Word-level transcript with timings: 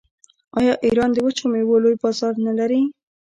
آیا 0.57 0.73
ایران 0.85 1.09
د 1.13 1.17
وچو 1.25 1.45
میوو 1.51 1.81
لوی 1.83 1.95
بازار 2.03 2.33
نلري؟ 2.47 2.81